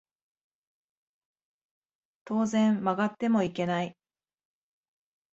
[2.25, 3.95] 当然曲がってもいけない